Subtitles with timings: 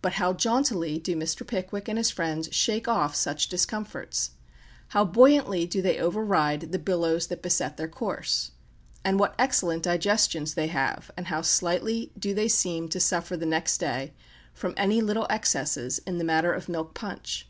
[0.00, 1.44] But how jauntily do Mr.
[1.44, 4.30] Pickwick and his friends shake off such discomforts!
[4.90, 8.52] How buoyantly do they override the billows that beset their course!
[9.04, 13.44] And what excellent digestions they have, and how slightly do they seem to suffer the
[13.44, 14.14] next day
[14.54, 17.48] from any little excesses in the matter of milk punch!